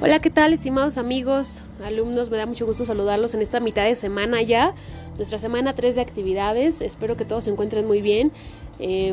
Hola, 0.00 0.20
¿qué 0.20 0.30
tal, 0.30 0.52
estimados 0.52 0.96
amigos, 0.96 1.64
alumnos? 1.84 2.30
Me 2.30 2.36
da 2.36 2.46
mucho 2.46 2.64
gusto 2.66 2.84
saludarlos 2.84 3.34
en 3.34 3.42
esta 3.42 3.58
mitad 3.58 3.82
de 3.82 3.96
semana 3.96 4.40
ya, 4.42 4.72
nuestra 5.16 5.40
semana 5.40 5.72
3 5.72 5.96
de 5.96 6.00
actividades. 6.00 6.82
Espero 6.82 7.16
que 7.16 7.24
todos 7.24 7.42
se 7.44 7.50
encuentren 7.50 7.84
muy 7.84 8.00
bien. 8.00 8.30
Eh, 8.78 9.12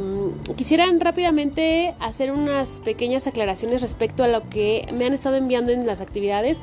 quisieran 0.55 0.99
rápidamente 0.99 1.95
hacer 1.99 2.31
unas 2.31 2.81
pequeñas 2.85 3.25
aclaraciones 3.25 3.81
respecto 3.81 4.23
a 4.23 4.27
lo 4.27 4.47
que 4.47 4.87
me 4.93 5.07
han 5.07 5.13
estado 5.13 5.37
enviando 5.37 5.71
en 5.71 5.87
las 5.87 6.01
actividades. 6.01 6.61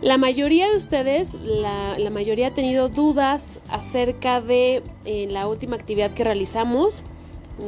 La 0.00 0.16
mayoría 0.16 0.70
de 0.70 0.78
ustedes, 0.78 1.34
la, 1.34 1.98
la 1.98 2.08
mayoría 2.08 2.46
ha 2.46 2.54
tenido 2.54 2.88
dudas 2.88 3.60
acerca 3.68 4.40
de 4.40 4.82
eh, 5.04 5.26
la 5.28 5.48
última 5.48 5.76
actividad 5.76 6.12
que 6.12 6.24
realizamos, 6.24 7.02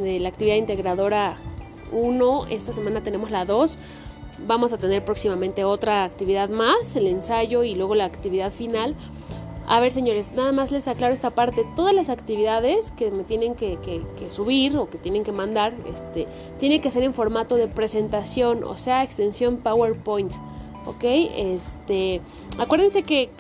de 0.03 0.21
la 0.21 0.31
actividad 0.31 0.57
integradora 0.57 1.37
1. 1.93 2.47
Esta 2.49 2.73
semana 2.73 3.03
tenemos 3.03 3.31
la 3.31 3.45
2 3.45 3.77
Vamos 4.47 4.73
a 4.73 4.79
tener 4.79 5.05
próximamente 5.05 5.65
otra 5.65 6.05
actividad 6.05 6.49
más, 6.49 6.95
el 6.97 7.07
ensayo 7.07 7.65
y 7.65 7.75
luego 7.75 7.95
la 7.95 8.05
actividad 8.05 8.53
final. 8.53 8.95
A 9.69 9.81
ver, 9.81 9.91
señores, 9.91 10.33
nada 10.33 10.53
más 10.53 10.71
les 10.71 10.87
aclaro 10.87 11.13
esta 11.13 11.31
parte. 11.31 11.67
Todas 11.75 11.93
las 11.93 12.09
actividades 12.09 12.93
que 12.93 13.11
me 13.11 13.25
tienen 13.25 13.55
que, 13.55 13.79
subir 14.29 14.77
o 14.77 14.89
que 14.89 14.99
tienen 14.99 15.25
que 15.25 15.33
mandar, 15.33 15.75
este, 15.93 16.27
tiene 16.59 16.81
que 16.81 16.91
ser 16.91 17.03
en 17.03 17.13
formato 17.13 17.57
de 17.57 17.67
presentación, 17.67 18.63
o 18.63 18.79
sea, 18.79 19.03
extensión 19.03 19.57
PowerPoint. 19.57 20.33
¿Ok? 20.85 21.03
Este, 21.03 22.21
acuérdense 22.59 23.03
que 23.03 23.31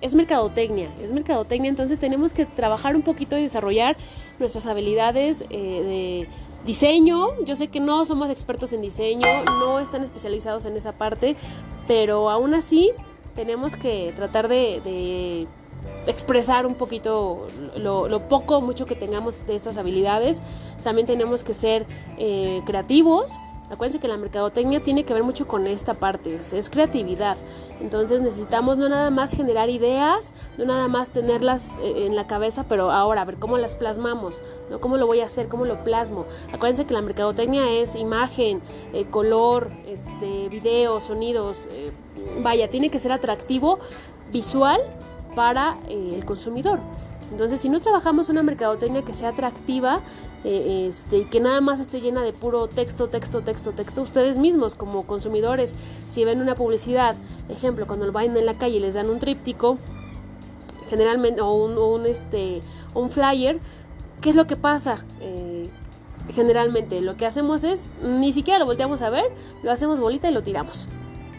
es 0.00 0.14
mercadotecnia, 0.16 0.90
es 1.00 1.12
mercadotecnia, 1.12 1.68
entonces 1.68 2.00
tenemos 2.00 2.32
que 2.32 2.44
trabajar 2.44 2.96
un 2.96 3.02
poquito 3.02 3.38
y 3.38 3.42
desarrollar 3.42 3.96
nuestras 4.40 4.66
habilidades 4.66 5.44
eh, 5.50 6.26
de 6.26 6.28
Diseño, 6.64 7.42
yo 7.44 7.56
sé 7.56 7.68
que 7.68 7.80
no 7.80 8.04
somos 8.04 8.30
expertos 8.30 8.72
en 8.72 8.82
diseño, 8.82 9.26
no 9.44 9.78
están 9.78 10.02
especializados 10.02 10.66
en 10.66 10.76
esa 10.76 10.92
parte, 10.92 11.36
pero 11.86 12.30
aún 12.30 12.54
así 12.54 12.90
tenemos 13.34 13.76
que 13.76 14.12
tratar 14.16 14.48
de, 14.48 15.46
expresar 16.06 16.66
un 16.66 16.74
poquito 16.74 17.46
lo, 17.76 18.28
poco 18.28 18.56
o 18.56 18.60
mucho 18.60 18.86
que 18.86 18.94
tengamos 18.94 19.46
de 19.46 19.54
estas 19.54 19.76
habilidades. 19.76 20.42
También 20.82 21.06
tenemos 21.06 21.44
que 21.44 21.54
ser 21.54 21.86
eh, 22.18 22.62
creativos 22.66 23.38
Acuérdense 23.70 23.98
que 23.98 24.08
la 24.08 24.16
mercadotecnia 24.16 24.80
tiene 24.80 25.04
que 25.04 25.12
ver 25.12 25.22
mucho 25.22 25.46
con 25.46 25.66
esta 25.66 25.94
parte, 25.94 26.34
es, 26.36 26.70
creatividad. 26.70 27.36
Entonces 27.80 28.22
necesitamos 28.22 28.78
no 28.78 28.88
nada 28.88 29.10
más 29.10 29.34
generar 29.34 29.68
ideas, 29.68 30.32
no 30.56 30.64
nada 30.64 30.88
más 30.88 31.10
tenerlas 31.10 31.78
eh, 31.80 32.06
en 32.06 32.16
la 32.16 32.26
cabeza, 32.26 32.64
pero 32.66 32.90
ahora 32.90 33.22
a 33.22 33.24
ver 33.26 33.36
cómo 33.36 33.58
las 33.58 33.76
plasmamos, 33.76 34.40
¿no? 34.70 34.80
¿Cómo 34.80 34.96
lo 34.96 35.06
voy 35.06 35.20
a 35.20 35.26
hacer? 35.26 35.48
¿Cómo 35.48 35.66
lo 35.66 35.84
plasmo? 35.84 36.24
Acuérdense 36.52 36.86
que 36.86 36.94
la 36.94 37.02
mercadotecnia 37.02 37.70
es 37.70 37.94
imagen, 37.94 38.62
eh, 38.94 39.04
color, 39.04 39.70
este, 39.86 40.48
video, 40.48 40.98
sonidos. 41.00 41.68
Eh, 41.70 41.92
vaya, 42.42 42.70
tiene 42.70 42.90
que 42.90 42.98
ser 42.98 43.12
atractivo 43.12 43.78
visual 44.32 44.80
para 45.34 45.76
el 45.88 46.24
consumidor. 46.24 46.80
Entonces, 47.30 47.60
si 47.60 47.68
no 47.68 47.80
trabajamos 47.80 48.28
una 48.28 48.42
mercadotecnia 48.42 49.02
que 49.02 49.12
sea 49.12 49.30
atractiva 49.30 50.00
eh, 50.44 50.88
este, 50.88 51.18
y 51.18 51.24
que 51.26 51.40
nada 51.40 51.60
más 51.60 51.78
esté 51.78 52.00
llena 52.00 52.22
de 52.22 52.32
puro 52.32 52.68
texto, 52.68 53.08
texto, 53.08 53.42
texto, 53.42 53.72
texto, 53.72 54.02
ustedes 54.02 54.38
mismos 54.38 54.74
como 54.74 55.04
consumidores, 55.04 55.74
si 56.08 56.24
ven 56.24 56.40
una 56.40 56.54
publicidad, 56.54 57.16
ejemplo, 57.48 57.86
cuando 57.86 58.10
van 58.12 58.36
en 58.36 58.46
la 58.46 58.54
calle 58.54 58.76
y 58.76 58.80
les 58.80 58.94
dan 58.94 59.10
un 59.10 59.18
tríptico, 59.18 59.78
generalmente, 60.88 61.40
o 61.42 61.52
un, 61.52 62.06
este, 62.06 62.62
un 62.94 63.10
flyer, 63.10 63.60
¿qué 64.20 64.30
es 64.30 64.36
lo 64.36 64.46
que 64.46 64.56
pasa? 64.56 65.04
Eh, 65.20 65.68
generalmente 66.34 67.00
lo 67.00 67.16
que 67.16 67.26
hacemos 67.26 67.64
es, 67.64 67.86
ni 68.02 68.32
siquiera 68.32 68.58
lo 68.58 68.66
volteamos 68.66 69.02
a 69.02 69.10
ver, 69.10 69.24
lo 69.62 69.70
hacemos 69.70 70.00
bolita 70.00 70.30
y 70.30 70.32
lo 70.32 70.42
tiramos, 70.42 70.86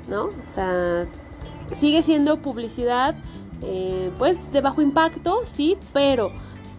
¿no? 0.08 0.26
O 0.26 0.48
sea, 0.48 1.06
sigue 1.72 2.02
siendo 2.04 2.38
publicidad 2.38 3.16
eh, 3.62 4.12
pues 4.18 4.52
de 4.52 4.62
bajo 4.62 4.82
impacto, 4.82 5.42
sí, 5.46 5.78
pero 5.94 6.32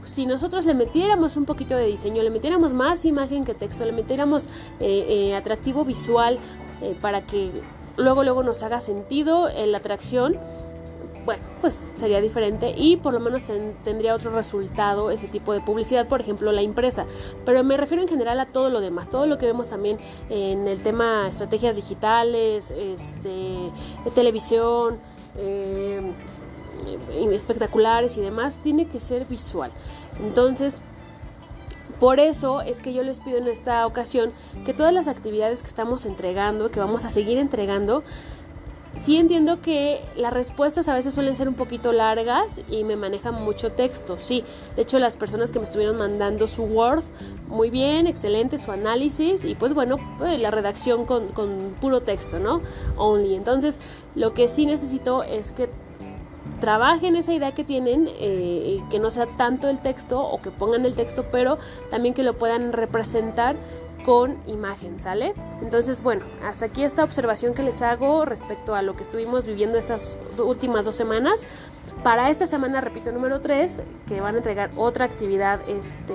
si 0.03 0.27
nosotros 0.27 0.65
le 0.65 0.75
metiéramos 0.75 1.37
un 1.37 1.45
poquito 1.45 1.77
de 1.77 1.87
diseño, 1.87 2.23
le 2.23 2.31
metiéramos 2.31 2.73
más 2.73 3.05
imagen 3.05 3.45
que 3.45 3.55
texto, 3.55 3.85
le 3.85 3.93
metiéramos 3.93 4.47
eh, 4.81 5.07
eh, 5.09 5.37
atractivo 5.37 5.85
visual 5.85 6.39
para 7.03 7.21
que 7.21 7.51
luego 7.99 8.25
luego 8.25 8.43
nos 8.43 8.63
haga 8.63 8.81
sentido 8.81 9.51
la 9.67 9.77
atracción, 9.77 10.39
bueno, 11.25 11.43
pues 11.61 11.91
sería 11.97 12.21
diferente 12.21 12.75
y 12.77 12.97
por 12.97 13.13
lo 13.13 13.21
menos 13.21 13.43
tendría 13.85 14.15
otro 14.15 14.31
resultado 14.31 15.11
ese 15.11 15.29
tipo 15.29 15.53
de 15.53 15.61
publicidad, 15.61 16.09
por 16.09 16.21
ejemplo, 16.21 16.51
la 16.53 16.63
impresa. 16.63 17.05
Pero 17.45 17.63
me 17.63 17.77
refiero 17.77 18.03
en 18.03 18.09
general 18.09 18.41
a 18.41 18.47
todo 18.47 18.71
lo 18.71 18.81
demás, 18.81 19.11
todo 19.11 19.27
lo 19.27 19.39
que 19.39 19.47
vemos 19.47 19.69
también 19.69 19.99
en 20.31 20.67
el 20.67 20.81
tema 20.83 21.29
estrategias 21.29 21.77
digitales, 21.77 22.71
este, 22.71 23.71
televisión, 24.15 24.99
eh, 25.37 26.01
espectaculares 27.33 28.17
y 28.17 28.21
demás, 28.21 28.57
tiene 28.57 28.87
que 28.87 29.01
ser 29.01 29.27
visual. 29.27 29.71
Entonces, 30.23 30.81
por 32.01 32.19
eso 32.19 32.63
es 32.63 32.81
que 32.81 32.95
yo 32.95 33.03
les 33.03 33.21
pido 33.21 33.37
en 33.37 33.47
esta 33.47 33.87
ocasión 33.87 34.33
que 34.65 34.73
todas 34.73 34.93
las 34.93 35.07
actividades 35.07 35.61
que 35.63 35.69
estamos 35.69 36.07
entregando, 36.07 36.71
que 36.71 36.81
vamos 36.81 37.05
a 37.05 37.11
seguir 37.11 37.37
entregando, 37.37 38.03
sí 38.99 39.19
entiendo 39.19 39.61
que 39.61 40.03
las 40.17 40.33
respuestas 40.33 40.89
a 40.89 40.95
veces 40.95 41.13
suelen 41.13 41.37
ser 41.37 41.47
un 41.47 41.55
poquito 41.55 41.93
largas 41.93 42.63
y 42.69 42.85
me 42.85 42.97
manejan 42.97 43.35
mucho 43.35 43.73
texto, 43.73 44.17
sí. 44.19 44.45
De 44.77 44.83
hecho, 44.83 44.99
las 44.99 45.19
personas 45.19 45.51
que 45.51 45.59
me 45.59 45.67
estuvieron 45.67 45.99
mandando 45.99 46.49
su 46.49 46.65
Word, 46.65 47.05
muy 47.49 47.69
bien, 47.69 48.07
excelente 48.07 48.59
su 48.59 48.73
análisis 48.73 49.45
y 49.45 49.55
pues 49.55 49.75
bueno, 49.75 49.99
pues, 50.19 50.41
la 50.41 50.51
redacción 50.51 51.05
con, 51.05 51.29
con 51.29 51.75
puro 51.83 52.01
texto, 52.01 52.39
¿no? 52.39 52.63
Only. 52.97 53.35
Entonces, 53.35 53.79
lo 54.15 54.33
que 54.33 54.49
sí 54.49 54.65
necesito 54.65 55.23
es 55.23 55.53
que 55.53 55.69
trabajen 56.61 57.17
esa 57.17 57.33
idea 57.33 57.53
que 57.53 57.65
tienen, 57.65 58.09
eh, 58.09 58.83
que 58.91 58.99
no 58.99 59.11
sea 59.11 59.27
tanto 59.27 59.69
el 59.69 59.79
texto 59.79 60.21
o 60.21 60.41
que 60.41 60.51
pongan 60.51 60.85
el 60.85 60.95
texto, 60.95 61.25
pero 61.33 61.59
también 61.91 62.15
que 62.15 62.23
lo 62.23 62.35
puedan 62.35 62.73
representar 62.73 63.57
con 64.05 64.39
imagen, 64.47 64.99
¿sale? 64.99 65.35
Entonces, 65.63 66.03
bueno, 66.03 66.25
hasta 66.43 66.67
aquí 66.67 66.85
esta 66.85 67.05
observación 67.05 67.55
que 67.55 67.63
les 67.63 67.83
hago 67.83 68.25
respecto 68.25 68.75
a 68.75 68.83
lo 68.83 68.97
que 68.97 69.03
estuvimos 69.03 69.47
viviendo 69.47 69.79
estas 69.79 70.17
últimas 70.39 70.85
dos 70.85 70.97
semanas. 70.97 71.45
Para 72.03 72.31
esta 72.31 72.47
semana, 72.47 72.81
repito, 72.81 73.13
número 73.13 73.41
3, 73.41 73.83
que 74.09 74.21
van 74.21 74.35
a 74.35 74.39
entregar 74.39 74.71
otra 74.77 75.05
actividad 75.05 75.61
este, 75.69 76.15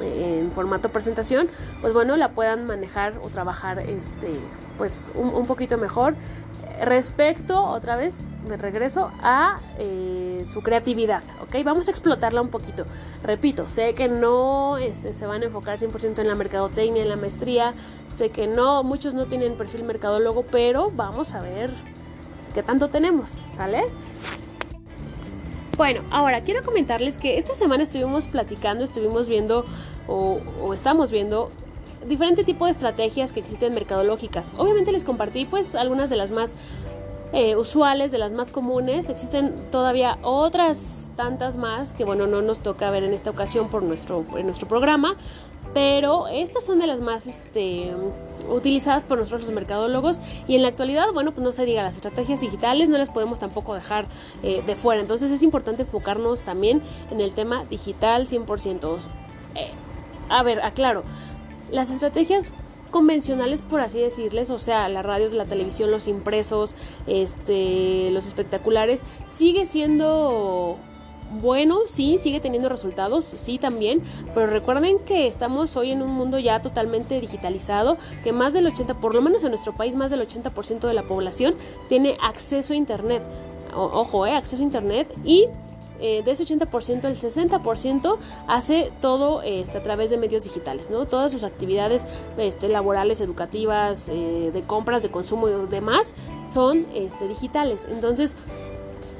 en 0.00 0.52
formato 0.52 0.90
presentación, 0.90 1.48
pues 1.80 1.92
bueno, 1.92 2.16
la 2.16 2.30
puedan 2.30 2.66
manejar 2.66 3.18
o 3.22 3.28
trabajar 3.28 3.80
este, 3.80 4.34
pues 4.78 5.10
un, 5.14 5.28
un 5.30 5.46
poquito 5.46 5.78
mejor 5.78 6.14
respecto, 6.80 7.62
otra 7.62 7.96
vez, 7.96 8.28
me 8.48 8.56
regreso 8.56 9.10
a 9.22 9.60
eh, 9.78 10.42
su 10.46 10.62
creatividad, 10.62 11.22
¿ok? 11.42 11.64
Vamos 11.64 11.88
a 11.88 11.90
explotarla 11.90 12.40
un 12.40 12.48
poquito. 12.48 12.84
Repito, 13.22 13.68
sé 13.68 13.94
que 13.94 14.08
no 14.08 14.78
este, 14.78 15.12
se 15.12 15.26
van 15.26 15.42
a 15.42 15.46
enfocar 15.46 15.78
100% 15.78 16.18
en 16.18 16.28
la 16.28 16.34
mercadotecnia, 16.34 17.02
en 17.02 17.08
la 17.08 17.16
maestría, 17.16 17.74
sé 18.08 18.30
que 18.30 18.46
no, 18.46 18.82
muchos 18.82 19.14
no 19.14 19.26
tienen 19.26 19.56
perfil 19.56 19.84
mercadólogo, 19.84 20.44
pero 20.50 20.90
vamos 20.90 21.34
a 21.34 21.40
ver 21.40 21.70
qué 22.54 22.62
tanto 22.62 22.88
tenemos, 22.88 23.28
¿sale? 23.28 23.84
Bueno, 25.76 26.02
ahora 26.10 26.42
quiero 26.42 26.62
comentarles 26.62 27.18
que 27.18 27.38
esta 27.38 27.54
semana 27.54 27.82
estuvimos 27.82 28.28
platicando, 28.28 28.84
estuvimos 28.84 29.28
viendo 29.28 29.64
o, 30.06 30.40
o 30.60 30.74
estamos 30.74 31.10
viendo 31.10 31.50
diferente 32.08 32.44
tipo 32.44 32.66
de 32.66 32.72
estrategias 32.72 33.32
que 33.32 33.40
existen 33.40 33.74
mercadológicas. 33.74 34.52
Obviamente 34.56 34.92
les 34.92 35.04
compartí 35.04 35.44
pues 35.44 35.74
algunas 35.74 36.10
de 36.10 36.16
las 36.16 36.32
más 36.32 36.56
eh, 37.32 37.56
usuales, 37.56 38.12
de 38.12 38.18
las 38.18 38.32
más 38.32 38.50
comunes. 38.50 39.08
Existen 39.08 39.54
todavía 39.70 40.18
otras 40.22 41.08
tantas 41.16 41.56
más 41.56 41.92
que 41.92 42.04
bueno, 42.04 42.26
no 42.26 42.42
nos 42.42 42.60
toca 42.60 42.90
ver 42.90 43.04
en 43.04 43.12
esta 43.12 43.30
ocasión 43.30 43.68
por 43.68 43.82
nuestro, 43.82 44.24
en 44.36 44.46
nuestro 44.46 44.68
programa, 44.68 45.16
pero 45.74 46.28
estas 46.28 46.66
son 46.66 46.78
de 46.78 46.86
las 46.86 47.00
más 47.00 47.26
este, 47.26 47.92
utilizadas 48.50 49.04
por 49.04 49.18
nosotros 49.18 49.42
los 49.42 49.52
mercadólogos 49.52 50.20
y 50.46 50.56
en 50.56 50.62
la 50.62 50.68
actualidad, 50.68 51.06
bueno, 51.14 51.32
pues 51.32 51.42
no 51.42 51.52
se 51.52 51.64
diga, 51.64 51.82
las 51.82 51.96
estrategias 51.96 52.40
digitales 52.40 52.88
no 52.88 52.98
las 52.98 53.08
podemos 53.08 53.38
tampoco 53.38 53.74
dejar 53.74 54.06
eh, 54.42 54.62
de 54.66 54.76
fuera, 54.76 55.00
entonces 55.00 55.30
es 55.30 55.42
importante 55.42 55.82
enfocarnos 55.82 56.42
también 56.42 56.82
en 57.10 57.20
el 57.20 57.32
tema 57.32 57.64
digital 57.64 58.26
100%. 58.26 58.98
Eh, 59.54 59.70
a 60.28 60.42
ver, 60.42 60.60
aclaro, 60.62 61.02
las 61.70 61.90
estrategias 61.90 62.50
convencionales 62.90 63.62
por 63.62 63.80
así 63.80 63.98
decirles, 63.98 64.50
o 64.50 64.58
sea, 64.58 64.88
la 64.88 65.02
radio, 65.02 65.28
la 65.30 65.46
televisión, 65.46 65.90
los 65.90 66.06
impresos, 66.06 66.76
este, 67.06 68.10
los 68.12 68.26
espectaculares, 68.26 69.02
sigue 69.26 69.66
siendo 69.66 70.76
bueno, 71.40 71.80
sí, 71.86 72.18
sigue 72.18 72.40
teniendo 72.40 72.68
resultados, 72.68 73.24
sí 73.36 73.56
también, 73.58 74.02
pero 74.34 74.46
recuerden 74.48 74.98
que 74.98 75.26
estamos 75.26 75.76
hoy 75.76 75.90
en 75.92 76.02
un 76.02 76.10
mundo 76.10 76.38
ya 76.38 76.60
totalmente 76.60 77.18
digitalizado, 77.20 77.96
que 78.22 78.32
más 78.32 78.52
del 78.52 78.66
80, 78.66 79.00
por 79.00 79.14
lo 79.14 79.22
menos 79.22 79.42
en 79.42 79.50
nuestro 79.50 79.72
país, 79.72 79.94
más 79.94 80.10
del 80.10 80.20
80% 80.20 80.80
de 80.80 80.94
la 80.94 81.04
población 81.04 81.54
tiene 81.88 82.18
acceso 82.20 82.74
a 82.74 82.76
internet. 82.76 83.22
ojo, 83.74 84.26
eh, 84.26 84.34
acceso 84.34 84.62
a 84.62 84.66
internet 84.66 85.08
y 85.24 85.46
eh, 86.02 86.22
de 86.24 86.32
ese 86.32 86.44
80%, 86.44 87.04
el 87.04 87.16
60% 87.16 88.18
hace 88.48 88.92
todo 89.00 89.40
este, 89.42 89.78
a 89.78 89.82
través 89.82 90.10
de 90.10 90.18
medios 90.18 90.42
digitales, 90.42 90.90
¿no? 90.90 91.06
Todas 91.06 91.30
sus 91.30 91.44
actividades 91.44 92.06
este, 92.36 92.68
laborales, 92.68 93.20
educativas, 93.20 94.08
eh, 94.08 94.50
de 94.52 94.62
compras, 94.62 95.04
de 95.04 95.10
consumo 95.10 95.48
y 95.48 95.52
demás 95.70 96.14
son 96.50 96.86
este, 96.92 97.28
digitales. 97.28 97.86
Entonces, 97.88 98.36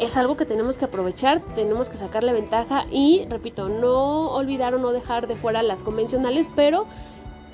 es 0.00 0.16
algo 0.16 0.36
que 0.36 0.44
tenemos 0.44 0.76
que 0.76 0.86
aprovechar, 0.86 1.40
tenemos 1.54 1.88
que 1.88 1.96
sacarle 1.96 2.32
ventaja 2.32 2.86
y, 2.90 3.26
repito, 3.28 3.68
no 3.68 4.32
olvidar 4.32 4.74
o 4.74 4.78
no 4.78 4.90
dejar 4.90 5.28
de 5.28 5.36
fuera 5.36 5.62
las 5.62 5.84
convencionales, 5.84 6.50
pero 6.56 6.86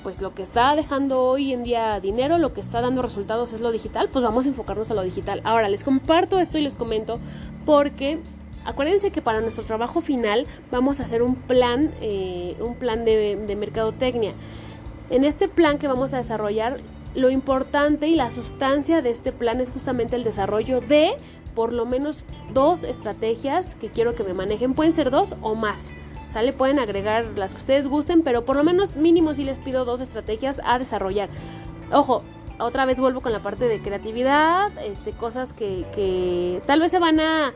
pues 0.01 0.21
lo 0.21 0.33
que 0.33 0.41
está 0.41 0.75
dejando 0.75 1.21
hoy 1.21 1.53
en 1.53 1.63
día 1.63 1.99
dinero, 1.99 2.37
lo 2.37 2.53
que 2.53 2.61
está 2.61 2.81
dando 2.81 3.01
resultados 3.01 3.53
es 3.53 3.61
lo 3.61 3.71
digital, 3.71 4.09
pues 4.11 4.23
vamos 4.23 4.45
a 4.45 4.49
enfocarnos 4.49 4.89
a 4.91 4.93
lo 4.93 5.03
digital. 5.03 5.41
Ahora 5.43 5.69
les 5.69 5.83
comparto 5.83 6.39
esto 6.39 6.57
y 6.57 6.61
les 6.61 6.75
comento 6.75 7.19
porque 7.65 8.19
acuérdense 8.69 9.11
que 9.11 9.21
para 9.21 9.41
nuestro 9.41 9.63
trabajo 9.63 9.99
final 9.99 10.45
vamos 10.71 10.99
a 10.99 11.03
hacer 11.03 11.21
un 11.21 11.35
plan, 11.35 11.91
eh, 12.01 12.55
un 12.59 12.75
plan 12.75 13.03
de, 13.03 13.55
mercadotecnia. 13.57 14.33
En 15.09 15.25
este 15.25 15.47
plan 15.47 15.79
que 15.79 15.87
vamos 15.87 16.13
a 16.13 16.17
desarrollar, 16.17 16.77
lo 17.15 17.31
importante 17.31 18.07
y 18.07 18.15
la 18.15 18.29
sustancia 18.29 19.01
de 19.01 19.09
este 19.09 19.31
plan 19.31 19.59
es 19.59 19.71
justamente 19.71 20.15
el 20.15 20.23
desarrollo 20.23 20.81
de 20.81 21.13
por 21.55 21.73
lo 21.73 21.85
menos 21.85 22.25
dos 22.53 22.83
estrategias 22.83 23.73
que 23.73 23.89
quiero 23.89 24.13
que 24.13 24.23
me 24.23 24.33
manejen. 24.33 24.75
Pueden 24.75 24.93
ser 24.93 25.09
dos 25.09 25.35
o 25.41 25.55
más. 25.55 25.91
¿Sale? 26.27 26.53
Pueden 26.53 26.77
agregar 26.77 27.25
las 27.35 27.53
que 27.53 27.61
ustedes 27.61 27.87
gusten, 27.87 28.21
pero 28.21 28.45
por 28.45 28.55
lo 28.55 28.63
menos 28.63 28.97
mínimo 28.97 29.33
si 29.33 29.43
les 29.43 29.57
pido 29.57 29.83
dos 29.83 29.99
estrategias 29.99 30.61
a 30.63 30.77
desarrollar. 30.77 31.27
Ojo, 31.91 32.21
otra 32.59 32.85
vez 32.85 32.99
vuelvo 32.99 33.21
con 33.21 33.31
la 33.31 33.41
parte 33.41 33.65
de 33.67 33.81
creatividad, 33.81 34.69
este, 34.79 35.11
cosas 35.11 35.53
que, 35.53 36.61
tal 36.65 36.79
vez 36.79 36.91
se 36.91 36.99
van 36.99 37.19
a, 37.19 37.53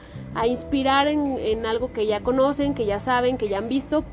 inspirar 0.47 1.07
en, 1.07 1.65
algo 1.65 1.91
que 1.91 2.05
ya 2.07 2.21
conocen, 2.21 2.73
que 2.73 2.85
ya 2.85 2.99
saben, 2.99 3.37
que 3.37 3.49
ya 3.49 3.59
han 3.59 3.67
visto 3.67 4.03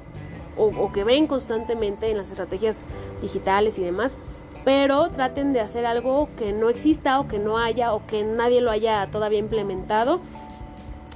o, 0.57 0.93
que 0.93 1.05
ven 1.05 1.27
constantemente 1.27 2.11
en 2.11 2.19
las 2.19 2.31
estrategias 2.31 2.85
digitales 3.23 3.79
y 3.79 3.83
demás 3.83 4.17
pero 4.63 5.09
traten 5.09 5.55
de 5.55 5.61
hacer 5.61 5.87
algo 5.87 6.29
que 6.37 6.53
no 6.53 6.69
exista 6.69 7.19
o 7.19 7.27
que 7.27 7.39
no 7.39 7.57
haya 7.57 7.95
o 7.95 8.07
que 8.07 8.23
nadie 8.25 8.61
lo 8.61 8.71
haya 8.71 9.09
todavía 9.11 9.39
implementado 9.39 10.21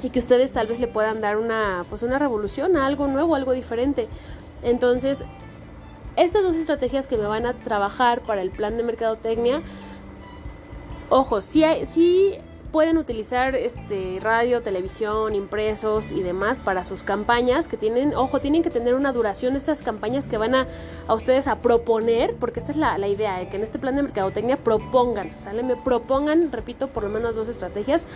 y 0.03 0.09
que 0.09 0.19
ustedes 0.19 0.53
tal 0.53 0.67
vez 0.67 0.81
le 0.81 0.87
puedan 0.87 1.21
dar 1.21 1.37
una 1.37 1.85
pues 1.91 2.03
una 2.03 2.19
revolución 2.19 2.75
a 2.77 2.87
algo 2.87 3.07
nuevo, 3.07 3.35
algo 3.35 3.53
diferente. 3.53 4.09
Entonces, 4.63 5.25
estas 6.17 6.43
dos 6.43 6.57
estrategias 6.57 7.07
que 7.07 7.17
me 7.17 7.27
van 7.27 7.47
a 7.47 7.55
trabajar 7.55 8.21
para 8.21 8.43
el 8.43 8.51
plan 8.51 8.77
de 8.77 8.83
mercadotecnia, 8.83 9.61
ojo, 11.09 11.41
si 11.41 11.65
hay, 11.65 11.85
pueden 12.75 12.99
utilizar 12.99 13.55
este 13.55 14.19
radio, 14.21 14.61
televisión, 14.61 15.37
impresos 15.37 16.11
y 16.11 16.23
demás 16.23 16.59
para 16.59 16.83
sus 16.83 17.05
campañas 17.05 17.69
que 17.69 17.77
tienen, 17.77 18.17
ojo, 18.17 18.41
tienen 18.41 18.65
que 18.65 18.71
tener 18.71 18.97
una 18.97 19.13
duración 19.13 19.55
estas 19.55 19.81
campañas 19.81 20.27
que 20.27 20.39
van 20.39 20.57
a, 20.57 20.67
a 21.07 21.15
ustedes 21.15 21.47
a 21.47 21.63
proponer, 21.63 22.35
porque 22.35 22.59
esta 22.59 22.73
es 22.73 22.77
la, 22.77 22.99
la 22.99 23.07
idea, 23.07 23.39
de 23.39 23.49
que 23.49 23.59
en 23.59 23.63
este 23.63 23.79
plan 23.79 23.95
de 23.95 24.03
mercadotecnia 24.03 24.57
propongan, 24.57 25.31
¿sale? 25.39 25.63
Me 25.63 25.77
propongan, 25.77 26.51
repito, 26.51 26.89
por 26.89 27.05
lo 27.05 27.11
menos 27.11 27.37
dos 27.37 27.47
estrategias 27.47 28.07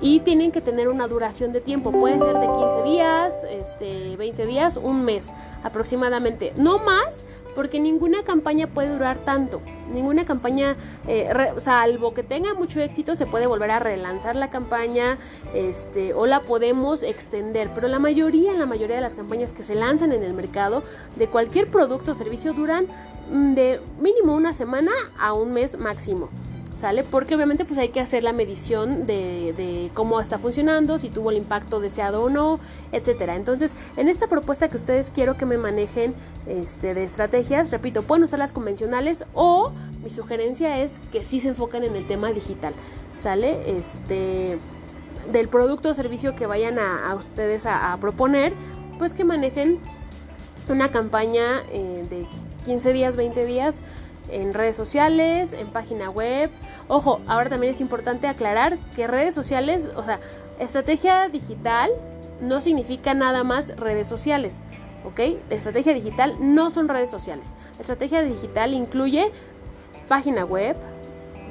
y 0.00 0.20
tienen 0.20 0.50
que 0.50 0.60
tener 0.60 0.88
una 0.88 1.06
duración 1.08 1.52
de 1.52 1.60
tiempo, 1.60 1.92
puede 1.92 2.18
ser 2.18 2.38
de 2.38 2.46
15 2.46 2.82
días, 2.84 3.44
este, 3.48 4.16
20 4.16 4.46
días, 4.46 4.76
un 4.76 5.04
mes 5.04 5.32
aproximadamente, 5.62 6.52
no 6.56 6.78
más, 6.78 7.24
porque 7.54 7.80
ninguna 7.80 8.22
campaña 8.22 8.66
puede 8.66 8.90
durar 8.90 9.18
tanto, 9.18 9.60
ninguna 9.92 10.24
campaña, 10.24 10.76
eh, 11.06 11.30
salvo 11.58 12.14
que 12.14 12.22
tenga 12.22 12.54
mucho 12.54 12.80
éxito, 12.80 13.14
se 13.14 13.26
puede 13.26 13.46
volver 13.46 13.70
a 13.72 13.78
relanzar 13.78 14.36
la 14.36 14.48
campaña, 14.48 15.18
este, 15.54 16.14
o 16.14 16.26
la 16.26 16.40
podemos 16.40 17.02
extender, 17.02 17.70
pero 17.74 17.88
la 17.88 17.98
mayoría, 17.98 18.52
la 18.54 18.66
mayoría 18.66 18.96
de 18.96 19.02
las 19.02 19.14
campañas 19.14 19.52
que 19.52 19.62
se 19.62 19.74
lanzan 19.74 20.12
en 20.12 20.22
el 20.22 20.32
mercado 20.32 20.82
de 21.16 21.28
cualquier 21.28 21.70
producto 21.70 22.12
o 22.12 22.14
servicio 22.14 22.54
duran 22.54 22.86
mm, 23.30 23.52
de 23.52 23.80
mínimo 24.00 24.34
una 24.34 24.52
semana 24.52 24.92
a 25.18 25.34
un 25.34 25.52
mes 25.52 25.78
máximo. 25.78 26.30
¿Sale? 26.74 27.04
Porque 27.04 27.34
obviamente 27.34 27.64
pues 27.64 27.78
hay 27.78 27.88
que 27.88 28.00
hacer 28.00 28.22
la 28.22 28.32
medición 28.32 29.06
de, 29.06 29.90
cómo 29.94 30.20
está 30.20 30.38
funcionando, 30.38 30.98
si 30.98 31.08
tuvo 31.08 31.30
el 31.30 31.36
impacto 31.36 31.80
deseado 31.80 32.22
o 32.22 32.30
no, 32.30 32.60
etcétera. 32.92 33.36
Entonces, 33.36 33.74
en 33.96 34.08
esta 34.08 34.28
propuesta 34.28 34.68
que 34.68 34.76
ustedes 34.76 35.10
quiero 35.10 35.36
que 35.36 35.46
me 35.46 35.58
manejen 35.58 36.14
este, 36.46 36.94
de 36.94 37.04
estrategias, 37.04 37.70
repito, 37.70 38.02
pueden 38.02 38.24
usar 38.24 38.38
las 38.38 38.52
convencionales 38.52 39.24
o 39.34 39.72
mi 40.02 40.10
sugerencia 40.10 40.78
es 40.80 40.98
que 41.12 41.22
sí 41.22 41.40
se 41.40 41.48
enfoquen 41.48 41.84
en 41.84 41.96
el 41.96 42.06
tema 42.06 42.32
digital, 42.32 42.74
¿sale? 43.16 43.76
Este, 43.76 44.58
del 45.30 45.48
producto 45.48 45.90
o 45.90 45.94
servicio 45.94 46.34
que 46.34 46.46
vayan 46.46 46.78
a, 46.78 47.14
ustedes 47.14 47.66
a, 47.66 47.96
proponer, 48.00 48.52
pues 48.98 49.14
que 49.14 49.24
manejen 49.24 49.78
una 50.68 50.90
campaña 50.90 51.62
eh, 51.72 52.04
de 52.08 52.26
15 52.64 52.92
días, 52.92 53.16
20 53.16 53.44
días, 53.44 53.82
en 54.28 54.54
redes 54.54 54.76
sociales, 54.76 55.52
en 55.52 55.68
página 55.68 56.10
web. 56.10 56.50
Ojo, 56.88 57.20
ahora 57.26 57.50
también 57.50 57.72
es 57.72 57.80
importante 57.80 58.26
aclarar 58.26 58.78
que 58.96 59.06
redes 59.06 59.34
sociales, 59.34 59.90
o 59.96 60.02
sea, 60.02 60.20
estrategia 60.58 61.28
digital 61.28 61.90
no 62.40 62.60
significa 62.60 63.14
nada 63.14 63.44
más 63.44 63.76
redes 63.76 64.06
sociales. 64.06 64.60
¿Ok? 65.04 65.20
Estrategia 65.48 65.94
digital 65.94 66.36
no 66.40 66.70
son 66.70 66.88
redes 66.88 67.10
sociales. 67.10 67.54
Estrategia 67.78 68.22
digital 68.22 68.74
incluye 68.74 69.30
página 70.08 70.44
web, 70.44 70.76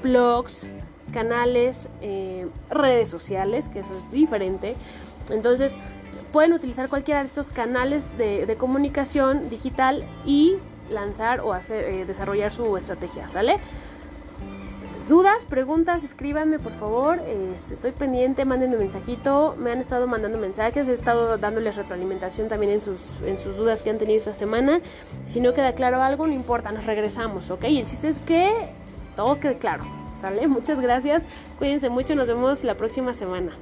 blogs, 0.03 0.67
canales, 1.11 1.89
eh, 2.01 2.47
redes 2.69 3.09
sociales, 3.09 3.69
que 3.69 3.79
eso 3.79 3.97
es 3.97 4.09
diferente. 4.11 4.75
Entonces, 5.31 5.75
pueden 6.31 6.53
utilizar 6.53 6.89
cualquiera 6.89 7.21
de 7.21 7.27
estos 7.27 7.49
canales 7.49 8.17
de, 8.17 8.45
de 8.45 8.55
comunicación 8.55 9.49
digital 9.49 10.05
y 10.25 10.57
lanzar 10.89 11.41
o 11.41 11.53
hacer, 11.53 11.85
eh, 11.85 12.05
desarrollar 12.05 12.51
su 12.51 12.77
estrategia, 12.77 13.27
¿sale? 13.27 13.59
Dudas, 15.09 15.45
preguntas, 15.45 16.03
escríbanme 16.03 16.59
por 16.59 16.71
favor. 16.71 17.19
estoy 17.19 17.91
pendiente, 17.93 18.45
mándenme 18.45 18.77
mensajito. 18.77 19.55
Me 19.57 19.71
han 19.71 19.79
estado 19.79 20.05
mandando 20.05 20.37
mensajes, 20.37 20.87
he 20.87 20.93
estado 20.93 21.39
dándoles 21.39 21.77
retroalimentación 21.77 22.47
también 22.47 22.73
en 22.73 22.79
sus, 22.79 23.15
en 23.25 23.39
sus 23.39 23.57
dudas 23.57 23.81
que 23.81 23.89
han 23.89 23.97
tenido 23.97 24.19
esta 24.19 24.35
semana. 24.35 24.81
Si 25.25 25.41
no 25.41 25.53
queda 25.55 25.73
claro 25.73 26.03
algo, 26.03 26.27
no 26.27 26.33
importa, 26.33 26.71
nos 26.71 26.85
regresamos, 26.85 27.49
¿ok? 27.49 27.63
El 27.63 27.85
chiste 27.87 28.07
es 28.07 28.19
que 28.19 28.69
todo 29.15 29.39
quede 29.39 29.57
claro, 29.57 29.83
¿sale? 30.15 30.47
Muchas 30.47 30.79
gracias, 30.79 31.25
cuídense 31.57 31.89
mucho, 31.89 32.13
nos 32.13 32.27
vemos 32.27 32.63
la 32.63 32.75
próxima 32.75 33.15
semana. 33.15 33.53